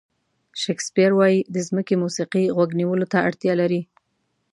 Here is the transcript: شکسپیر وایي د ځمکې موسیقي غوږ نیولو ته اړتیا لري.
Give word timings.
شکسپیر 0.63 1.11
وایي 1.15 1.39
د 1.53 1.57
ځمکې 1.67 1.95
موسیقي 2.03 2.43
غوږ 2.55 2.69
نیولو 2.79 3.05
ته 3.11 3.17
اړتیا 3.27 3.53
لري. 3.61 3.81